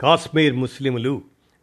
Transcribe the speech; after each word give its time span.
కాశ్మీర్ 0.00 0.54
ముస్లిములు 0.54 1.22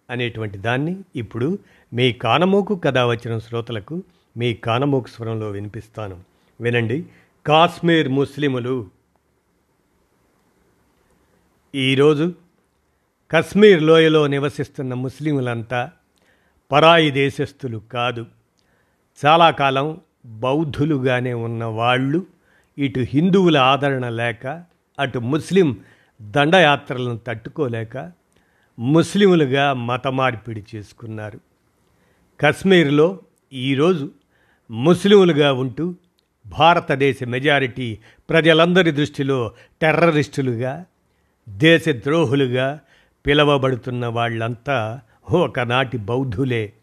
అనేటువంటి 0.09 0.57
దాన్ని 0.57 1.03
ఇప్పుడు 1.15 1.59
మీ 1.93 2.11
కానమోకు 2.13 2.75
కథ 2.75 2.97
వచ్చిన 2.97 3.37
శ్రోతలకు 3.37 4.03
మీ 4.37 4.53
కానమోకు 4.53 5.07
స్వరంలో 5.07 5.49
వినిపిస్తాను. 5.49 6.23
వినండి. 6.61 7.05
కాశ్మీర్ 7.45 8.09
ముస్లిములు. 8.09 8.89
ఈరోజు 11.75 12.33
కశ్మీర్ 13.31 13.83
లోయలో 13.83 14.27
నివసిస్తున్న 14.27 14.93
ముస్లిములంతా 14.93 15.91
పరాయి 16.71 17.11
దేశస్థులు 17.11 17.77
కాదు. 17.77 18.25
చాలా 19.25 19.51
కాలం 19.51 20.01
బౌద్ధులుగానే 20.25 21.33
ఉన్న 21.33 21.63
వాళ్ళు 21.63 22.25
ఇటు 22.77 22.99
హిందువుల 22.99 23.57
ఆదరణ 23.57 24.09
లేక 24.09 24.63
అటు 24.99 25.19
ముస్లిం 25.19 25.79
దండయాత్రలను 26.21 27.17
తట్టుకోలేక 27.17 28.20
ముస్లిములుగా 28.79 29.73
మత 29.73 30.07
మార్పిడి 30.07 30.63
చేసుకున్నారు. 30.75 31.39
కశ్మీర్లో 32.39 33.19
ఈరోజు 33.53 34.11
ముస్లిములుగా 34.71 35.53
ఉంటూ 35.53 35.95
భారతదేశ 36.47 37.23
మెజారిటీ 37.23 37.97
ప్రజలందరి 38.29 38.91
దృష్టిలో 38.91 39.51
టెర్రరిస్టులుగా 39.81 40.85
దేశద్రోహులుగా 41.49 42.79
పిలవబడుతున్న 43.25 44.05
వాళ్ళంతా 44.05 45.01
ఒకనాటి 45.31 45.97
బౌద్ధులే 45.97 46.73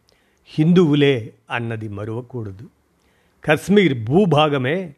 హిందువులే 0.47 1.33
అన్నది 1.51 1.89
మరువకూడదు. 1.89 2.71
కశ్మీర్ 3.45 4.05
భూభాగమే 4.05 4.95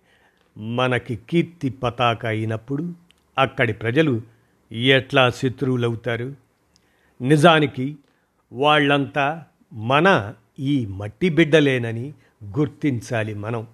మనకి 0.59 1.19
కీర్తి 1.31 1.71
పతాక 1.71 2.27
అయినప్పుడు 2.27 2.93
అక్కడి 3.39 3.73
ప్రజలు 3.73 4.23
ఎట్లా 4.73 5.31
శత్రువులవుతారు? 5.31 6.50
నిజానికి 7.21 7.97
వాళ్ళంతా 8.53 9.45
మన 9.73 10.35
ఈ 10.59 10.87
మట్టి 10.87 11.29
బిడ్డలేనని 11.29 12.13
గుర్తించాలి 12.59 13.35
మనం. 13.35 13.67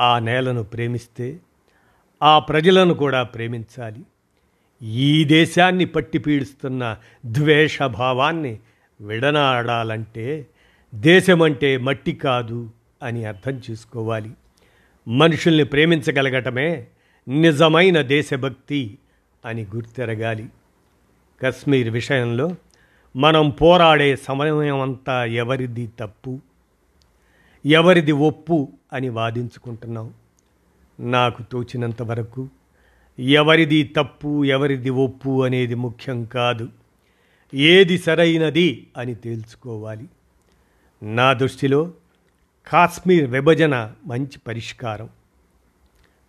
ఆ 0.00 0.18
నేలను 0.18 0.62
ప్రేమిస్తే 0.62 1.38
ఆ 2.22 2.38
ప్రజలను 2.38 2.94
కూడా 2.94 3.22
ప్రేమించాలి. 3.22 4.02
ఈ 4.82 5.24
దేశాన్ని 5.24 5.84
పట్టి 5.84 6.18
పీడిస్తున్న 6.18 6.96
ద్వేషభావాన్ని 7.26 8.58
విడనాడాలంటే 9.00 10.46
దేశమంటే 10.94 11.76
మట్టి 11.76 12.12
కాదు 12.12 12.70
అని 13.02 13.24
అర్థం 13.24 13.60
చేసుకోవాలి. 13.70 14.30
మనుషుల్ని 15.08 15.64
ప్రేమించగలగటమే 15.64 16.86
నిజమైన 17.28 18.00
దేశభక్తి 18.00 18.98
అని 19.44 19.66
గుర్తెరగాలి. 19.74 20.48
కశ్మీర్ 21.42 21.88
విషయంలో 21.88 22.54
మనం 23.16 23.50
పోరాడే 23.50 24.16
సమయం 24.16 24.80
అంతా 24.80 25.24
ఎవరిది 25.24 25.90
తప్పు? 26.00 26.40
ఎవరిది 27.66 28.12
ఒప్పు 28.12 28.72
అని 28.92 29.08
వాదించుకుంటున్నాం. 29.08 30.14
నాకు 31.00 31.42
తోచినంత 31.42 32.02
వరకు 32.02 32.48
ఎవరిది 33.18 33.82
తప్పు 33.82 34.44
ఎవరిది 34.44 34.90
ఒప్పు 34.90 35.44
అనేది 35.44 35.74
ముఖ్యం 35.74 36.24
కాదు. 36.24 36.68
ఏది 37.54 37.98
సరైనది 37.98 38.86
అని 38.96 39.14
తేల్చుకోవాలి. 39.14 40.08
నా 41.02 41.32
దృష్టిలో 41.32 41.92
కాశ్మీర్ 42.66 43.30
విభజన 43.30 43.92
మంచి 44.06 44.38
పరిష్కారం. 44.46 45.08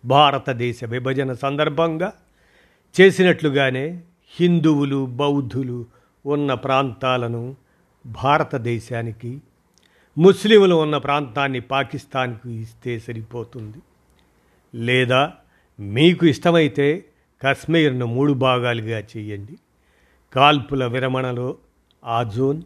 భారతదేశ 0.04 0.84
విభజన 0.84 1.32
సందర్భంగా 1.32 2.12
చేసినట్లుగానే 3.00 4.00
హిందువులు 4.38 5.06
బౌద్ధులు 5.06 5.86
ఉన్న 6.26 6.54
ప్రాంతాలను 6.54 7.56
భారతదేశానికి 8.06 9.40
ముస్లింలు 10.18 10.74
ఉన్న 10.74 10.96
ప్రాంతాన్ని 10.96 11.60
పాకిస్తాన్కు 11.60 12.48
ఇస్తే 12.48 12.98
సరిపోతుంది. 12.98 13.78
లేదా 14.74 15.32
మీకు 15.80 16.26
ఇష్టమైతే 16.26 17.04
కశ్మీర్ను 17.42 18.06
మూడు 18.06 18.32
భాగాలుగా 18.32 18.98
చేయండి. 18.98 19.58
కాల్పుల 20.32 20.86
విరమణలో 20.86 21.54
ఆ 22.04 22.22
జోన్ 22.22 22.62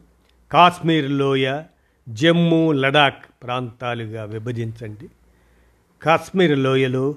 కాశ్మీర్ 0.52 1.10
లోయ 1.10 1.62
జమ్మూ 2.08 2.72
లడాక్ 2.72 3.24
ప్రాంతాలుగా 3.42 4.24
విభజించండి. 4.24 5.08
కాశ్మీర్ 6.02 6.58
లోయలో 6.58 7.14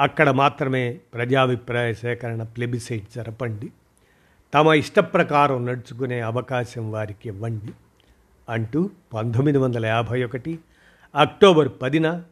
అక్కడ 0.00 0.30
మాత్రమే 0.30 1.00
ప్రజాభిప్రాయ 1.14 1.94
సేకరణ 1.94 2.42
ప్లెబిసైట్ 2.42 3.14
జరపండి. 3.16 3.72
తమ 4.54 4.66
ఇష్టప్రకారం 4.66 5.66
నడుచుకునే 5.66 6.20
అవకాశం 6.20 6.92
వారికి 6.92 7.28
ఇవ్వండి 7.28 7.72
అంటూ 8.48 8.90
పంతొమ్మిది 9.14 9.58
వందల 9.58 9.86
యాభై 9.86 10.24
ఒకటి 10.24 10.58
అక్టోబర్ 11.14 11.68
పదిన 11.82 12.22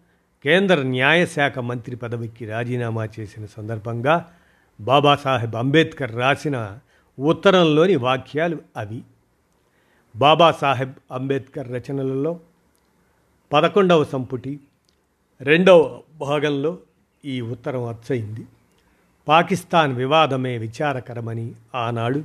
కేంద్ర 0.44 0.82
న్యాయశాఖ 0.82 1.58
మంత్రి 1.58 1.96
పదవికి 1.96 2.46
రాజీనామా 2.46 3.08
చేసిన 3.20 3.46
సందర్భంగా 3.46 4.32
బాబాసాహెబ్ 4.80 5.54
అంబేద్కర్ 5.54 6.16
రాసిన 6.16 6.78
ఉత్తరంలోని 7.18 7.96
వాక్యాలు 7.96 8.58
అవి. 8.76 9.02
బాబాసాహెబ్ 10.16 10.92
అంబేద్కర్ 11.12 11.72
రచనలలో 11.72 12.40
పదకొండవ 13.52 14.04
సంపుటి 14.04 14.60
రెండవ 15.40 16.00
భాగంలో 16.16 16.78
ఈ 17.24 17.40
ఉత్తరం 17.40 17.84
అచ్చయింది. 17.84 18.44
పాకిస్తాన్ 19.28 19.96
వివాదమే 19.96 20.58
విచారకరమని 20.58 21.54
ఆనాడు 21.74 22.24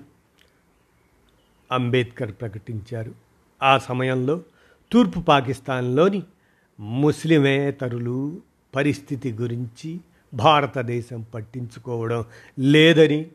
అంబేద్కర్ 1.71 2.31
ప్రకటించారు. 2.31 3.15
ఆ 3.63 3.77
సమయంలో 3.77 4.41
తూర్పు 4.91 5.19
పాకిస్తాన్లోని 5.19 6.23
ముస్లిమేతరులు 6.79 8.41
పరిస్థితి 8.75 9.31
గురించి 9.31 9.99
భారతదేశం 10.33 11.25
పట్టించుకోవడం 11.33 12.25
లేదని 12.59 13.31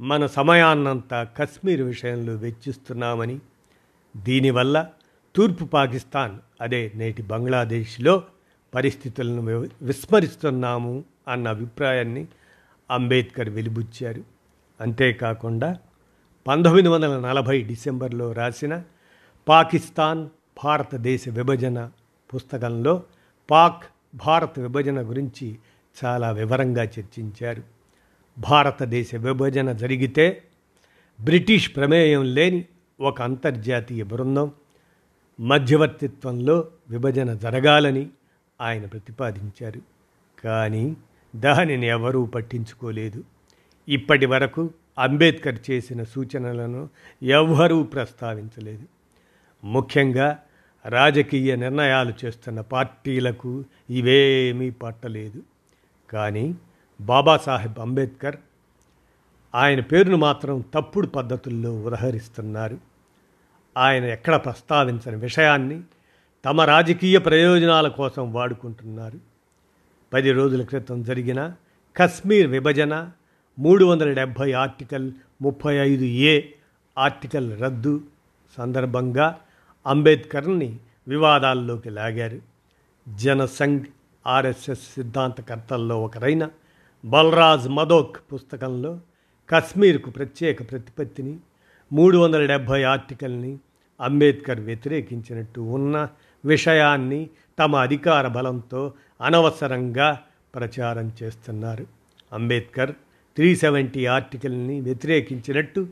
మన 0.00 0.26
సమయాన్నంతా 0.26 1.24
కశ్మీర్ 1.36 1.82
విషయంలో 1.82 2.34
వెచ్చిస్తున్నామని 2.34 3.38
దీనివల్ల 4.16 4.90
తూర్పు 5.34 5.64
పాకిస్తాన్ 5.64 6.38
అదే 6.60 6.92
నేటి 6.94 7.22
బంగ్లాదేశ్లో 7.22 8.22
పరిస్థితులను 8.76 9.42
విస్మరిస్తున్నాము 9.82 11.04
అన్న 11.28 11.48
అభిప్రాయాన్ని 11.48 12.26
అంబేద్కర్ 12.90 13.48
వెలిబుచ్చారు. 13.48 14.24
అంతేకాకుండా 14.80 15.78
పంతొమ్మిది 16.46 16.88
వందల 16.88 17.20
నలభై 17.20 17.62
డిసెంబర్లో 17.62 18.32
రాసిన 18.32 18.82
పాకిస్తాన్ 19.48 20.28
భారతదేశ 20.64 21.28
విభజన 21.28 21.90
పుస్తకంలో 22.34 23.02
పాక్ 23.50 23.84
భారత 24.14 24.58
విభజన 24.58 25.08
గురించి 25.08 25.58
చాలా 26.04 26.30
వివరంగా 26.30 26.82
చర్చించారు. 26.82 27.62
భారతదేశ 28.38 29.14
విభజన 29.14 29.72
జరిగితే 29.72 30.42
బ్రిటిష్ 31.20 31.76
ప్రమేయం 31.76 32.34
లేని 32.34 32.64
ఒక 33.00 33.22
అంతర్జాతీయ 33.22 34.02
బృందం 34.02 34.50
మధ్యవర్తిత్వంలో 35.40 36.68
విభజన 36.88 37.34
జరగాలని 37.34 38.08
ఆయన 38.60 38.86
ప్రతిపాదించారు. 38.86 39.80
కానీ 40.44 40.96
దానిని 41.36 41.86
ఎవరూ 41.86 42.26
పట్టించుకోలేదు. 42.26 43.24
ఇప్పటి 43.88 44.26
వరకు 44.26 44.70
అంబేద్కర్ 44.98 45.58
చేసిన 45.70 46.04
సూచనలను 46.04 46.88
ఎవ్వరూ 47.22 47.82
ప్రస్తావించలేదు. 47.82 48.84
ముఖ్యంగా 49.64 50.38
రాజకీయ 50.86 51.56
నిర్ణయాలు 51.56 52.12
చేస్తున్న 52.24 52.60
పార్టీలకు 52.60 53.64
ఇవేమీ 53.90 54.70
పట్టలేదు. 54.70 55.42
కానీ 56.10 56.54
బాబాసాహెబ్ 57.00 57.78
అంబేద్కర్ 57.78 58.36
ఆయన 59.54 59.80
పేరును 59.80 60.16
మాత్రం 60.16 60.64
తప్పుడు 60.74 61.06
పద్ధతుల్లో 61.06 61.82
ఉదహరిస్తున్నారు. 61.82 62.78
ఆయన 63.76 64.04
ఎక్కడ 64.04 64.36
ప్రస్తావించని 64.36 65.16
విషయాన్ని 65.16 65.82
తమ 66.46 66.60
రాజకీయ 66.60 67.18
ప్రయోజనాల 67.18 67.88
కోసం 67.88 68.32
వాడుకుంటున్నారు. 68.32 69.18
పది 70.12 70.32
రోజుల 70.32 70.62
క్రితం 70.62 71.02
జరిగిన 71.02 71.54
కశ్మీర్ 71.96 72.46
విభజన 72.46 73.10
మూడు 73.58 73.84
వందల 73.84 74.12
డెబ్భై 74.12 74.52
ఆర్టికల్ 74.52 75.12
ముప్పై 75.42 75.74
ఐదు 75.74 76.04
ఏ 76.04 76.42
ఆర్టికల్ 76.98 77.60
రద్దు 77.60 78.00
సందర్భంగా 78.58 79.38
అంబేద్కర్ని 79.86 80.78
వివాదాల్లోకి 81.08 81.90
లాగారు. 81.90 82.40
జనసంఘ్ 83.08 83.84
ఆర్ఎస్ఎస్ 84.26 84.94
సిద్ధాంతకర్తల్లో 84.94 86.02
ఒకరైన 86.02 86.48
బలరాజ్ 87.04 87.68
మదోక్ 87.68 88.16
పుస్తకంలో 88.32 89.00
కశ్మీర్కు 89.48 90.10
ప్రత్యేక 90.10 90.70
ప్రతిపత్తిని 90.70 91.38
మూడు 91.92 92.18
వందల 92.18 92.46
డెబ్భై 92.46 92.82
ఆర్టికల్ని 92.82 93.58
అంబేద్కర్ 94.00 94.60
వ్యతిరేకించినట్టు 94.60 95.60
ఉన్న 95.60 96.08
విషయాన్ని 96.46 97.30
తమ 97.58 97.76
అధికార 97.76 98.28
బలంతో 98.28 98.92
అనవసరంగా 99.20 100.20
ప్రచారం 100.54 101.12
చేస్తున్నారు. 101.22 101.86
అంబేద్కర్ 102.32 102.92
త్రీ 103.36 103.56
సెవెంటీ 103.56 104.06
ఆర్టికల్ని 104.06 104.80
వ్యతిరేకించినట్టు 104.80 105.88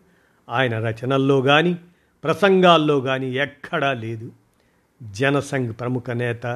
ఆయన 0.49 0.89
రచనల్లో 0.89 1.43
కానీ 1.43 1.79
ప్రసంగాల్లో 2.25 3.01
కానీ 3.01 3.35
ఎక్కడా 3.37 3.93
లేదు. 3.93 4.33
జనసంఘ్ 5.03 5.73
ప్రముఖ 5.81 6.11
నేత 6.11 6.47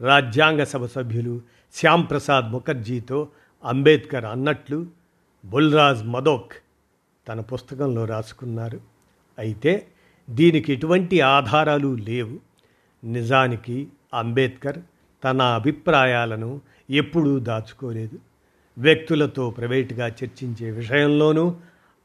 రాజ్యాంగ 0.00 0.62
సభ 0.62 0.86
సభ్యులు 0.86 1.40
శ్యాంప్రసాద్ 1.74 2.46
ముఖర్జీతో 2.46 3.28
అంబేద్కర్ 3.64 4.24
అన్నట్లు 4.24 4.86
బుల్రాజ్ 5.44 6.06
మదోక్ 6.06 6.52
తన 7.28 7.40
పుస్తకంలో 7.40 8.04
రాసుకున్నారు. 8.04 8.80
అయితే 9.38 9.86
దీనికి 10.30 10.72
ఎటువంటి 10.72 11.20
ఆధారాలు 11.20 11.94
లేవు. 11.94 12.49
నిజానికి 13.04 13.88
అంబేద్కర్ 14.14 14.78
తన 15.24 15.42
అభిప్రాయాలను 15.42 16.60
ఎప్పుడూ 16.90 17.38
దాచుకోలేదు. 17.38 18.18
వ్యక్తులతో 18.78 19.50
ప్రైవేటుగా 19.50 20.06
చర్చించే 20.08 20.70
విషయంలోనూ 20.70 21.56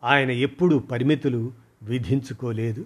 ఆయన 0.03 0.31
ఎప్పుడూ 0.31 0.79
పరిమితులు 0.79 1.51
విధించుకోలేదు. 1.83 2.85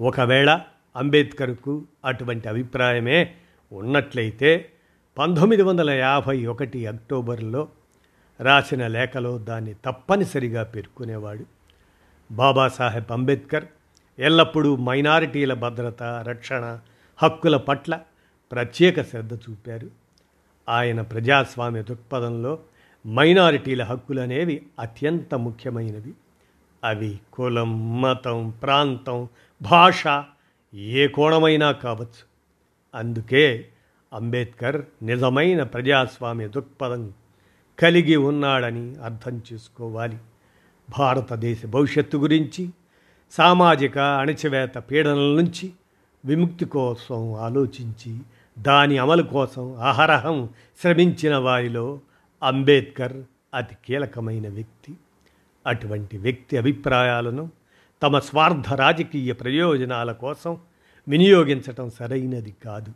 ఒకవేళ 0.00 0.60
అంబేద్కర్కు 0.96 1.84
అటువంటి 2.04 2.48
అభిప్రాయమే 2.48 3.34
ఉన్నట్లయితే 3.72 4.70
పంతొమ్మిది 5.18 5.62
వందల 5.62 5.90
యాభై 5.90 6.46
ఒకటి 6.46 6.86
అక్టోబర్లో 6.86 7.68
రాసిన 8.40 8.86
లేఖలో 8.86 9.38
దాన్ని 9.38 9.74
తప్పనిసరిగా 9.84 10.62
పేర్కొనేవాడు. 10.62 11.44
బాబాసాహెబ్ 12.32 13.12
అంబేద్కర్ 13.12 13.64
ఎల్లప్పుడూ 14.18 14.76
మైనారిటీల 14.76 15.54
భద్రత 15.54 16.02
రక్షణ 16.02 16.78
హక్కుల 17.22 17.56
పట్ల 17.56 18.00
ప్రత్యేక 18.52 19.02
శ్రద్ధ 19.02 19.34
చూపారు. 19.34 19.90
ఆయన 20.68 21.00
ప్రజాస్వామ్య 21.00 21.82
దృక్పథంలో 21.82 22.58
మైనారిటీల 23.06 23.82
హక్కులు 23.84 24.20
అనేవి 24.20 24.66
అత్యంత 24.80 25.34
ముఖ్యమైనవి. 25.34 26.14
అవి 26.84 27.18
కులం 27.32 28.00
మతం 28.00 28.54
ప్రాంతం 28.62 29.28
భాష 29.62 30.04
ఏ 30.74 31.08
కోణమైనా 31.08 31.72
కావచ్చు. 31.72 32.24
అందుకే 32.94 33.68
అంబేద్కర్ 34.12 34.82
నిజమైన 35.02 35.62
ప్రజాస్వామ్య 35.62 36.48
దృక్పథం 36.48 37.12
కలిగి 37.78 38.16
ఉన్నాడని 38.16 38.96
అర్థం 38.96 39.42
చేసుకోవాలి. 39.52 40.18
భారతదేశ 40.98 41.66
భవిష్యత్తు 41.66 42.16
గురించి 42.16 42.70
సామాజిక 43.30 43.98
అణచివేత 43.98 44.78
పీడనల 44.78 45.36
నుంచి 45.36 45.72
విముక్తి 46.26 46.64
కోసం 46.64 47.34
ఆలోచించి 47.34 48.20
దాని 48.58 48.98
అమలు 48.98 49.22
కోసం 49.22 49.80
అహరహం 49.80 50.48
శ్రమించిన 50.82 51.36
వారిలో 51.36 52.00
అంబేద్కర్ 52.42 53.22
అతి 53.54 53.76
కీలకమైన 53.86 54.48
వ్యక్తి. 54.48 54.94
అటువంటి 55.66 56.18
వ్యక్తి 56.18 56.56
అభిప్రాయాలను 56.56 57.50
తమ 58.02 58.18
స్వార్థ 58.18 58.72
రాజకీయ 58.72 59.32
ప్రయోజనాల 59.32 60.12
కోసం 60.12 60.58
వినియోగించటం 61.08 61.90
సరైనది 61.90 62.54
కాదు. 62.64 62.92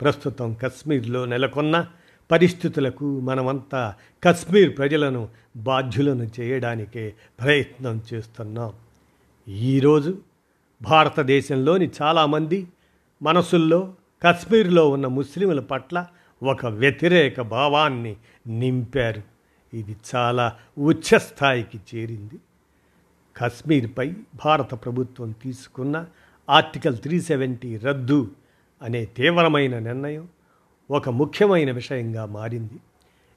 ప్రస్తుతం 0.00 0.54
కశ్మీర్లో 0.54 1.24
నెలకొన్న 1.24 1.86
పరిస్థితులకు 2.30 3.20
మనమంతా 3.20 3.94
కశ్మీర్ 4.24 4.76
ప్రజలను 4.78 5.28
బాధ్యులను 5.56 6.28
చేయడానికే 6.40 7.14
ప్రయత్నం 7.40 8.02
చేస్తున్నాం. 8.14 8.72
ఈరోజు 9.48 10.18
భారతదేశంలోని 10.82 11.90
చాలామంది 12.02 12.68
మనసుల్లో 13.22 13.94
కశ్మీర్లో 14.22 14.90
ఉన్న 14.90 15.06
ముస్లింల 15.06 15.60
పట్ల 15.60 16.06
ఒక 16.42 16.66
వ్యతిరేక 16.66 17.40
భావాన్ని 17.40 18.16
నింపారు. 18.46 19.22
ఇది 19.76 19.96
చాలా 20.14 20.56
ఉచ్చస్థాయికి 20.78 21.80
చేరింది. 21.94 22.34
కశ్మీర్పై 23.36 24.12
భారత 24.44 24.74
ప్రభుత్వం 24.84 25.34
తీసుకున్న 25.42 26.06
ఆర్టికల్ 26.50 26.96
త్రీ 26.96 27.20
సెవెంటీ 27.20 27.76
రద్దు 27.76 28.30
అనే 28.82 29.04
తీవ్రమైన 29.04 29.78
నిర్ణయం 29.78 30.28
ఒక 30.90 31.08
ముఖ్యమైన 31.08 31.70
విషయంగా 31.70 32.26
మారింది. 32.26 32.74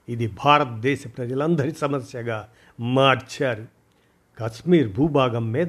ఇది 0.10 0.28
భారతదేశ 0.46 1.04
ప్రజలందరి 1.18 1.72
సమస్యగా 1.72 2.50
మార్చారు. 2.80 3.66
కశ్మీర్ 4.40 4.94
భూభాగం 4.94 5.52
మీద 5.52 5.68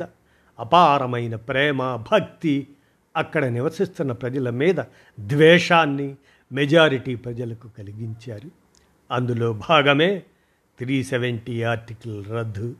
అపారమైన 0.58 1.36
ప్రేమ 1.36 1.96
భక్తి 1.96 2.68
అక్కడ 3.16 3.44
నివసిస్తున్న 3.44 4.12
ప్రజల 4.12 4.50
మీద 4.50 4.76
ద్వేషాన్ని 5.20 6.14
మెజారిటీ 6.52 7.14
ప్రజలకు 7.14 7.68
కలిగించారు. 7.78 8.50
అందులో 9.10 9.52
భాగమే 9.52 10.22
త్రీ 10.78 11.04
సెవెంటీ 11.04 11.62
ఆర్టికల్ 11.62 12.24
రద్దు. 12.26 12.74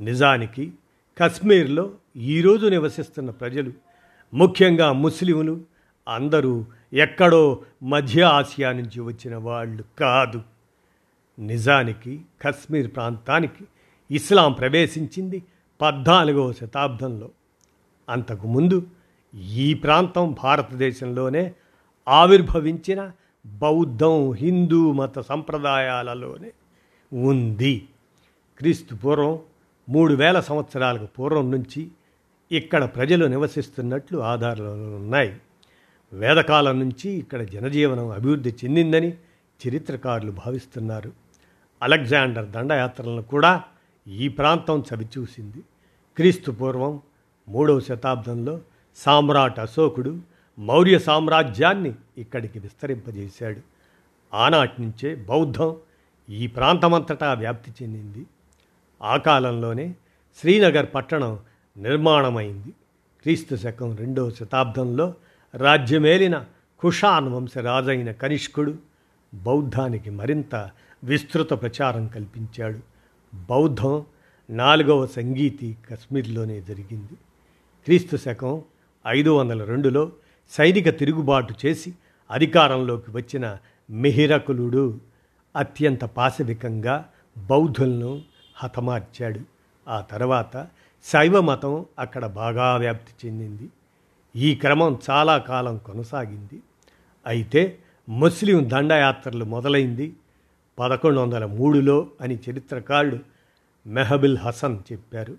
నిజానికి 0.00 0.72
కశ్మీర్లో 1.18 1.90
ఈరోజు 2.16 2.66
నివసిస్తున్న 2.66 3.30
ప్రజలు 3.30 3.72
ముఖ్యంగా 4.34 4.92
ముస్లింలు 4.92 5.60
అందరూ 6.08 6.66
ఎక్కడో 6.92 7.62
మధ్య 7.82 8.22
ఆసియా 8.22 8.72
నుంచి 8.72 9.00
వచ్చిన 9.00 9.36
వాళ్ళు 9.36 9.84
కాదు. 9.98 10.42
నిజానికి 11.38 12.20
కశ్మీర్ 12.42 12.94
ప్రాంతానికి 12.94 13.64
ఇస్లాం 14.10 14.52
ప్రవేశించింది. 14.52 15.42
పద్నాలుగవ 15.82 16.52
శతాబ్దంలో. 16.52 17.30
అంతకుముందు 18.08 18.86
ఈ 19.34 19.74
ప్రాంతం 19.74 20.36
భారతదేశంలోనే 20.42 21.54
ఆవిర్భవించిన 22.08 23.10
బౌద్ధం 23.46 24.32
హిందూ 24.32 24.92
మత 24.92 25.18
సంప్రదాయాలలోనే 25.18 26.52
ఉంది. 27.12 27.88
క్రీస్తు 28.58 28.94
పూర్వం 28.94 29.38
మూడు 29.88 30.14
వేల 30.14 30.40
సంవత్సరాలకు 30.40 31.04
పూర్వం 31.04 31.50
నుంచి 31.50 31.88
ఇక్కడ 32.52 32.84
ప్రజలు 32.84 33.26
నివసిస్తున్నట్లు 33.26 34.18
ఆధారాలు 34.18 34.96
ఉన్నాయి. 34.96 35.36
వేదకాలం 36.12 36.78
నుంచి 36.78 37.10
ఇక్కడ 37.10 37.42
జనజీవనం 37.42 38.08
అభివృద్ధి 38.10 38.50
చెందిందని 38.50 39.10
చరిత్రకారులు 39.68 40.32
భావిస్తున్నారు. 40.32 41.12
అలెగ్జాండర్ 41.82 42.48
దండయాత్రలను 42.48 43.22
కూడా 43.22 43.62
ఈ 44.08 44.28
ప్రాంతం 44.28 44.84
చవిచూసింది. 44.94 45.62
క్రీస్తు 46.16 46.50
పూర్వం 46.50 47.00
మూడవ 47.48 47.80
శతాబ్దంలో 47.80 48.60
సామ్రాట్ 48.96 49.60
అశోకుడు 49.60 50.20
మౌర్య 50.58 50.98
సామ్రాజ్యాన్ని 50.98 51.92
ఇక్కడికి 52.18 52.58
విస్తరింపజేశాడు. 52.58 53.60
ఆనాటి 54.34 54.82
నుంచే 54.82 55.14
బౌద్ధం 55.14 55.76
ఈ 56.30 56.46
ప్రాంతమంతటా 56.46 57.34
వ్యాప్తి 57.34 57.72
చెందింది. 57.82 58.26
ఆ 59.02 59.16
కాలంలోనే 59.16 59.94
శ్రీనగర్ 60.40 60.86
పట్టణం 60.94 61.38
నిర్మాణమైంది. 61.76 62.68
క్రీస్తు 63.22 63.56
శకం 63.56 63.96
రెండవ 63.96 64.30
శతాబ్దంలో 64.30 65.14
రాజ్యమేలిన 65.54 66.44
కుషాన్ 66.80 67.28
వంశరాజైన 67.28 68.12
కనిష్కుడు 68.12 68.74
బౌద్ధానికి 69.34 70.10
మరింత 70.10 70.70
విస్తృత 71.04 71.50
ప్రచారం 71.50 72.06
కల్పించాడు. 72.06 72.78
బౌద్ధం 73.34 74.04
నాలుగవ 74.50 75.06
సంగీతి 75.06 75.76
కశ్మీర్లోనే 75.90 76.60
జరిగింది. 76.60 77.14
క్రీస్తు 77.84 78.16
శకం 78.16 78.62
ఐదు 79.06 79.30
వందల 79.30 79.64
రెండులో 79.64 80.12
సైనిక 80.50 80.98
తిరుగుబాటు 80.98 81.54
చేసి 81.66 81.94
అధికారంలోకి 82.30 83.10
వచ్చిన 83.10 83.56
మిహిరకులుడు 83.90 85.00
అత్యంత 85.56 86.04
పాశవికంగా 86.04 87.08
బౌద్ధులను 87.38 88.22
హతమార్చాడు. 88.56 89.40
ఆ 89.88 90.00
తర్వాత 90.00 90.68
శైవ 91.04 91.40
మతం 91.40 91.86
అక్కడ 91.98 92.26
బాగా 92.26 92.76
వ్యాప్తి 92.76 93.28
చెందింది. 93.28 93.70
ఈ 94.36 94.54
క్రమం 94.54 94.98
చాలా 95.10 95.38
కాలం 95.38 95.78
కొనసాగింది. 95.78 96.62
అయితే 97.26 97.78
ముస్లిం 98.08 98.70
దండయాత్రలు 98.72 99.44
మొదలైంది. 99.44 100.12
పదకొండు 100.78 101.20
వందల 101.20 101.46
మూడులో 101.46 102.06
అని 102.20 102.38
చరిత్రకారుడు 102.50 103.31
మెహబిల్ 103.86 104.38
హసన్ 104.38 104.78
చెప్పారు. 104.92 105.36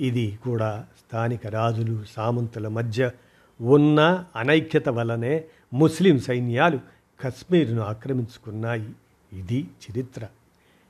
ఇది 0.00 0.38
కూడా 0.44 0.84
స్థానిక 1.06 1.46
రాజులు 1.46 2.04
సామంతుల 2.16 2.68
మధ్య 2.68 3.10
ఉన్న 3.60 4.24
అనైక్యత 4.36 4.88
వలనే 4.88 5.44
ముస్లిం 5.72 6.18
సైన్యాలు 6.18 6.80
కశ్మీర్ను 7.20 7.82
ఆక్రమించుకున్నాయి. 7.82 8.90
ఇది 9.32 9.68
చరిత్ర. 9.90 10.26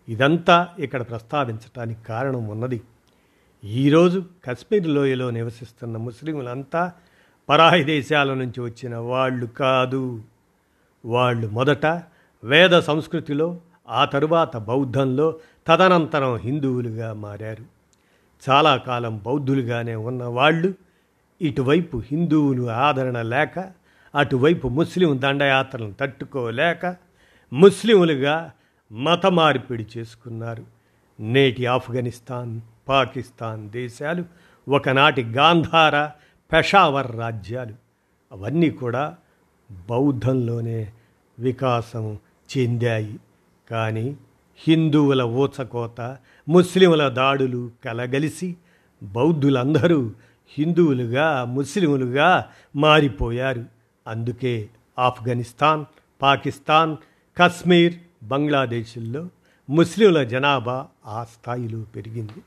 ఇదంతా 0.09 0.69
ఇక్కడ 0.79 1.03
ప్రస్తావించటానికి 1.03 2.05
కారణం 2.05 2.49
ఉన్నది. 2.49 2.83
ఈరోజు 3.65 4.25
కశ్మీర్ 4.45 4.87
లోయలో 4.87 5.31
నివసిస్తున్న 5.31 5.97
ముస్లింలంతా 5.97 6.93
పరాయి 7.49 7.85
దేశాల 7.85 8.35
నుంచి 8.35 8.61
వచ్చిన 8.61 8.97
వాళ్ళు 8.97 9.47
కాదు. 9.47 10.23
వాళ్ళు 11.05 11.49
మొదట 11.49 11.87
వేద 12.45 12.81
సంస్కృతిలో 12.81 13.61
ఆ 13.89 14.05
తరువాత 14.05 14.57
బౌద్ధంలో 14.57 15.39
తదనంతరం 15.67 16.37
హిందువులుగా 16.37 17.13
మారారు. 17.13 17.65
చాలా 18.51 18.77
కాలం 18.77 19.19
బౌద్ధులుగానే 19.19 19.95
ఉన్న 19.95 20.25
వాళ్ళు 20.25 20.75
ఇటువైపు 21.43 22.03
హిందువులు 22.11 22.71
ఆదరణ 22.71 23.23
లేక 23.23 23.73
అటువైపు 24.15 24.69
ముస్లిం 24.69 25.21
దండయాత్రలను 25.23 25.95
తట్టుకోలేక 26.01 26.97
ముస్లింలుగా 27.53 28.53
మత 28.93 29.27
మార్పిడి 29.27 29.87
చేసుకున్నారు. 29.97 30.65
నేటి 31.21 31.67
ఆఫ్ఘనిస్తాన్ 31.67 32.61
పాకిస్తాన్ 32.89 33.71
దేశాలు 33.71 34.25
ఒకనాటి 34.69 35.23
గాంధార 35.23 36.11
పెషావర్ 36.53 37.17
రాజ్యాలు. 37.17 37.75
అవన్నీ 38.33 38.71
కూడా 38.71 39.17
బౌద్ధంలోనే 39.91 40.93
వికాసం 41.39 42.19
చెందాయి. 42.59 43.21
కానీ 43.71 44.17
హిందువుల 44.57 45.23
ఊచకోత 45.23 46.17
ముస్లింల 46.49 47.09
దాడులు 47.09 47.71
కలగలిసి 47.85 48.57
బౌద్ధులందరూ 49.03 50.13
హిందువులుగా 50.59 51.45
ముస్లింలుగా 51.45 52.47
మారిపోయారు. 52.77 53.65
అందుకే 54.07 54.69
ఆఫ్ఘనిస్తాన్ 54.99 55.85
పాకిస్తాన్ 56.23 56.97
కశ్మీర్ 57.39 57.95
బంగ్లాదేశ్లో 58.23 59.29
ముస్లింల 59.71 60.23
జనాభా 60.23 60.87
ఆ 61.07 61.25
స్థాయిలో 61.25 61.83
పెరిగింది. 61.97 62.43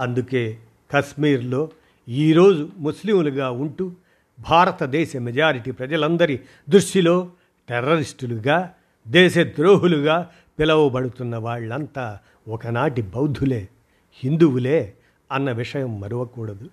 అందుకే 0.00 0.58
కశ్మీర్లో 0.92 1.68
ఈరోజు 2.08 2.68
ముస్లింలుగా 2.78 3.50
ఉంటూ 3.50 3.92
భారతదేశ 4.40 5.16
మెజారిటీ 5.16 5.70
ప్రజలందరి 5.70 6.40
దృష్టిలో 6.68 7.30
టెర్రరిస్టులుగా 7.68 8.74
దేశద్రోహులుగా 9.08 10.30
పిలవబడుతున్న 10.60 11.36
వాళ్ళంతా 11.36 12.18
ఒకనాటి 12.48 13.02
బౌద్ధులే 13.02 13.68
హిందువులే 14.24 14.94
అన్న 15.32 15.52
విషయం 15.52 16.00
మరవకూడదు. 16.00 16.68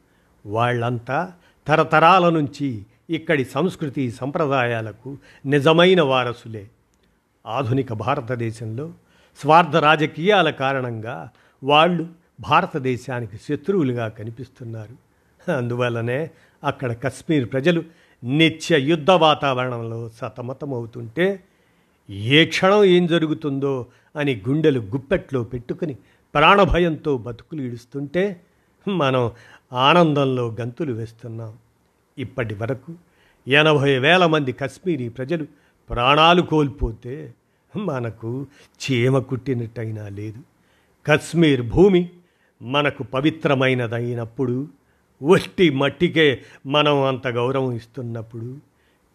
వాళ్ళంతా 0.45 1.33
తరతరాల 1.67 2.29
నుంచి 2.29 2.85
ఇక్కడి 3.09 3.45
సంస్కృతి 3.45 4.11
సంప్రదాయాలకు 4.11 5.17
నిజమైన 5.45 6.01
వారసులే. 6.01 6.69
ఆధునిక 7.47 7.93
భారతదేశంలో 7.93 8.93
స్వార్థ 9.41 9.75
రాజకీయాల 9.75 10.49
కారణంగా 10.49 11.29
వాళ్ళు 11.63 12.07
భారతదేశానికి 12.39 13.37
శత్రువులుగా 13.37 14.07
కనిపిస్తున్నారు. 14.07 15.07
అందువల్లనే 15.51 16.29
అక్కడ 16.63 16.93
కశ్మీర్ 16.93 17.51
ప్రజలు 17.51 17.83
నిత్య 18.23 18.79
యుద్ధ 18.79 19.11
వాతావరణంలో 19.11 20.09
సతమతమవుతుంటే 20.09 21.43
ఏ 22.09 22.45
క్షణం 22.45 22.83
ఏం 22.83 23.07
జరుగుతుందో 23.07 23.85
అని 24.15 24.41
గుండెలు 24.49 24.79
గుప్పెట్లో 24.79 25.43
పెట్టుకుని 25.43 25.93
ప్రాణభయంతో 26.33 27.17
బతుకులు 27.17 27.61
ఇడుస్తుంటే 27.61 28.41
మనం 28.87 29.31
ఆనందంలో 29.73 30.55
గంతులు 30.61 30.93
వేస్తున్నాం. 30.93 31.57
ఇప్పటి 32.17 32.55
వరకు 32.55 32.93
ఎనభై 33.47 33.99
వేల 33.99 34.25
మంది 34.25 34.51
కశ్మీరీ 34.51 35.09
ప్రజలు 35.09 35.45
ప్రాణాలు 35.89 36.41
కోల్పోతే 36.41 37.33
మనకు 37.77 38.47
చీమ 38.81 39.19
కుట్టినట్టయినా 39.19 40.07
లేదు. 40.07 40.39
కశ్మీర్ 41.05 41.61
భూమి 41.61 42.09
మనకు 42.61 43.03
పవిత్రమైనదైనప్పుడు 43.03 44.67
ఒట్టి 45.23 45.69
మట్టికే 45.69 46.41
మనం 46.65 47.03
అంత 47.03 47.27
గౌరవం 47.27 47.71
ఇస్తున్నప్పుడు 47.71 48.57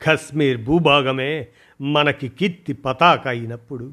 కశ్మీర్ 0.06 0.60
భూభాగమే 0.64 1.46
మనకి 1.80 2.28
కీర్తి 2.28 2.72
పతాక 2.72 3.28
అయినప్పుడు 3.28 3.92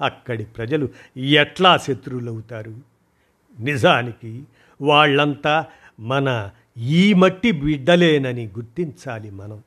అక్కడి 0.00 0.44
ప్రజలు 0.44 0.88
ఎట్లా 1.16 1.76
శత్రువులవుతారు 1.76 2.74
నిజానికి 3.60 4.42
వాళ్ళంతా 4.82 5.66
మన 6.00 6.50
ఈ 6.78 7.12
మట్టి 7.12 7.52
బిడ్డలేనని 7.52 8.46
గుర్తించాలి 8.46 9.30
మనం. 9.30 9.62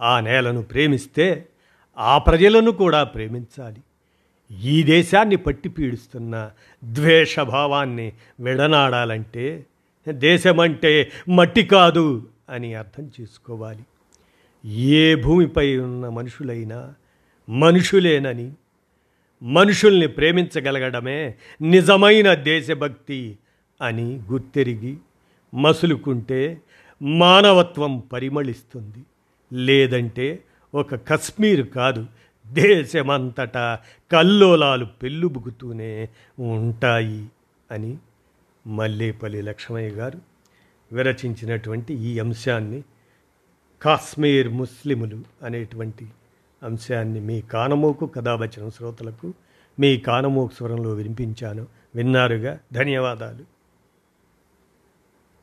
ఆ 0.00 0.20
నేలను 0.20 0.62
ప్రేమిస్తే 0.62 1.48
ఆ 1.98 2.18
ప్రజలను 2.18 2.70
కూడా 2.70 3.04
ప్రేమించాలి. 3.04 3.82
ఈ 4.60 4.82
దేశాన్ని 4.82 5.36
పట్టి 5.36 5.68
పీడిస్తున్న 5.68 6.50
ద్వేషభావాన్ని 6.84 8.12
విడనాడాలంటే 8.40 9.66
దేశమంటే 10.08 11.12
మట్టి 11.28 11.62
కాదు 11.62 12.28
అని 12.48 12.74
అర్థం 12.74 13.10
చేసుకోవాలి. 13.20 13.84
ఏ 14.64 15.14
భూమిపై 15.14 15.76
ఉన్న 15.76 16.08
మనుషులైనా 16.08 16.94
మనుషులేనని 17.48 18.52
మనుషుల్ని 19.42 20.08
ప్రేమించగలగడమే 20.08 21.34
నిజమైన 21.62 22.34
దేశభక్తి 22.34 23.38
అని 23.82 24.20
గుర్తెరిగి 24.30 24.96
మసులుకుంటే 25.54 26.60
మానవత్వం 27.02 27.98
పరిమళిస్తుంది. 28.12 29.04
లేదంటే 29.52 30.38
ఒక 30.74 30.94
కశ్మీర్ 30.94 31.68
కాదు 31.68 32.06
దేశమంతటా 32.46 33.78
కల్లోలాలు 34.12 34.84
పెళ్ళుబుకుతూనే 34.84 36.08
ఉంటాయి 36.38 37.26
అని 37.70 37.96
మల్లేపల్లి 38.66 39.42
లక్ష్మయ్య 39.42 39.88
గారు 39.88 40.18
విరచించినటువంటి 40.92 41.94
ఈ 41.94 42.18
అంశాన్ని 42.18 42.82
కాశ్మీర్ 43.82 44.48
ముస్లిములు 44.48 45.22
అనేటువంటి 45.42 46.08
అంశాన్ని 46.62 47.20
మీ 47.20 47.40
కానమోకు 47.40 48.06
కథావచన 48.06 48.68
శ్రోతలకు 48.68 49.32
మీ 49.80 49.96
కానమోకు 49.96 50.54
స్వరంలో 50.54 50.90
వినిపించాను. 50.90 51.66
విన్నారుగా? 51.94 52.58
ధన్యవాదాలు. 52.72 53.61